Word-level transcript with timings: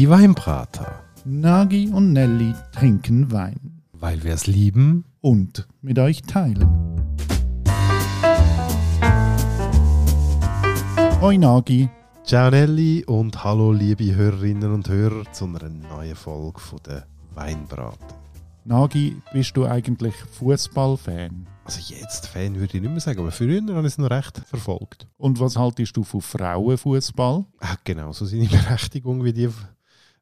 Die 0.00 0.08
Weinbrater. 0.08 1.04
Nagi 1.26 1.90
und 1.90 2.14
Nelly 2.14 2.54
trinken 2.72 3.30
Wein 3.32 3.82
Weil 3.92 4.24
wir 4.24 4.32
es 4.32 4.46
lieben. 4.46 5.04
und 5.20 5.68
mit 5.82 5.98
euch 5.98 6.22
teilen. 6.22 7.04
Hoi 11.20 11.36
Nagi, 11.36 11.90
Ciao 12.24 12.50
Nelly 12.50 13.04
und 13.04 13.44
hallo 13.44 13.72
liebe 13.72 14.14
Hörerinnen 14.14 14.72
und 14.72 14.88
Hörer 14.88 15.30
zu 15.32 15.44
einer 15.44 15.68
neuen 15.68 16.16
Folge 16.16 16.60
von 16.60 16.78
der 16.86 17.06
Weinbrater. 17.34 18.16
Nagi, 18.64 19.20
bist 19.34 19.54
du 19.54 19.66
eigentlich 19.66 20.14
Fußballfan? 20.14 21.46
Also 21.66 21.94
jetzt 21.94 22.26
Fan 22.26 22.54
würde 22.54 22.74
ich 22.74 22.80
nicht 22.80 22.90
mehr 22.90 23.00
sagen, 23.00 23.20
aber 23.20 23.32
früher 23.32 23.60
habe 23.60 23.80
ich 23.80 23.92
es 23.92 23.98
noch 23.98 24.08
recht 24.08 24.38
verfolgt. 24.46 25.08
Und 25.18 25.40
was 25.40 25.58
haltest 25.58 25.94
du 25.94 26.04
von 26.04 26.22
Frauenfußball? 26.22 27.44
Hat 27.60 27.84
genauso 27.84 28.24
seine 28.24 28.46
Berechtigung 28.48 29.24
wie 29.24 29.34
die, 29.34 29.50